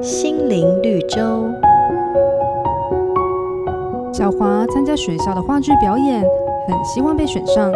[0.00, 1.18] 心灵绿洲。
[4.12, 6.22] 小华参加学校的话剧表演，
[6.68, 7.72] 很希望被选上，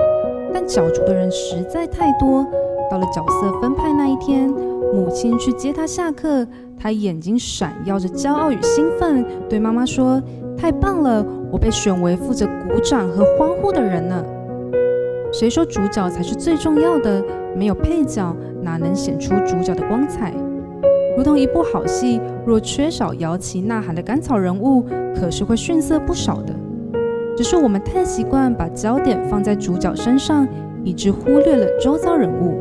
[0.53, 2.46] 但角逐的人实在太多。
[2.91, 4.49] 到了角色分派那一天，
[4.95, 6.47] 母亲去接他下课，
[6.79, 10.23] 他眼睛闪耀着骄傲与兴奋，对妈妈说
[10.57, 14.25] ：“太棒了，我被选为负责鼓掌和欢呼的人呢。”
[15.39, 17.25] 谁说主角才是最重要的？
[17.57, 20.34] 没有配角，哪能显出主角的光彩？
[21.16, 26.53] 如同一部好戏，若缺少摇旗呐喊的甘草人物，可是会逊色不少的。
[27.36, 30.44] 只是我们太习惯把焦点放在主角身上，
[30.82, 32.58] 以致忽略了周遭人物。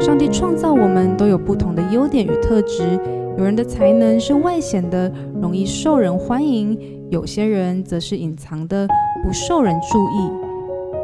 [0.00, 2.98] 上帝创造我们都有不同的优点与特质，
[3.36, 6.74] 有人的才能是外显的，容易受人欢迎；
[7.10, 8.88] 有些人则是隐藏的，
[9.22, 10.47] 不受人注意。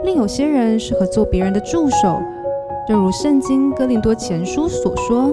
[0.04, 2.20] 另有些人适合做别人的助手，
[2.86, 5.32] 正如圣经哥林多前书所说：“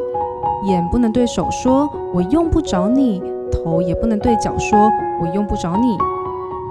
[0.70, 3.22] 眼不能对手说我用不着你，
[3.52, 4.90] 头也不能对脚说
[5.22, 5.98] 我用不着你。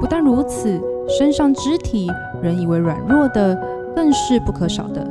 [0.01, 0.81] 不但如此，
[1.19, 3.55] 身上肢体人以为软弱的，
[3.95, 5.07] 更是不可少的。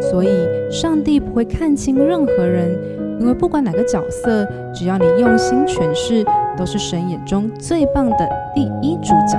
[0.00, 0.28] 所以，
[0.72, 2.76] 上帝不会看轻任何人，
[3.20, 4.44] 因为不管哪个角色，
[4.74, 6.24] 只要你用心诠释，
[6.56, 9.38] 都是神眼中最棒的第一主角。”